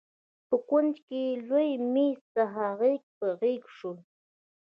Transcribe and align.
په 0.47 0.55
کونج 0.69 0.95
کې 1.07 1.23
له 1.33 1.37
لوی 1.47 1.69
مېز 1.93 2.19
څخه 2.35 2.63
غېږ 2.79 3.01
په 3.17 3.27
غېږ 3.39 3.63
شول. 3.77 3.97